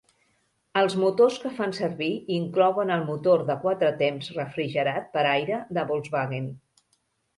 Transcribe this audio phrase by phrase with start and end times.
[0.79, 2.07] Els motors que fan servir
[2.37, 6.53] inclouen el motor de quatre temps refrigerat per aire de Volkswagen.